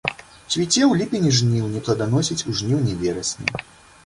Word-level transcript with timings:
Цвіце 0.53 0.79
ў 0.85 0.87
ліпені-жніўні, 1.01 1.83
пладаносіць 1.89 2.39
у 2.53 2.57
жніўні-верасні. 2.63 3.47